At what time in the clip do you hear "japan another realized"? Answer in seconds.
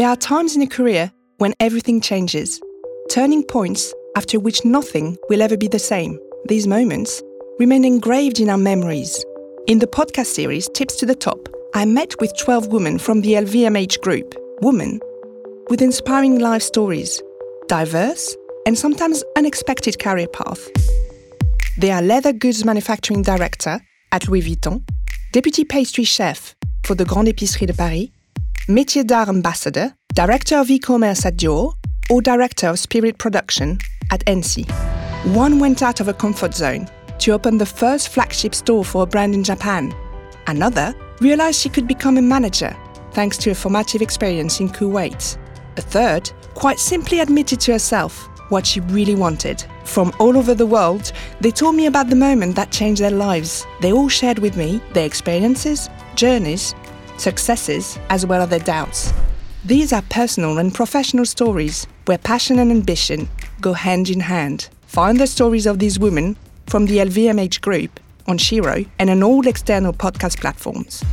39.42-41.60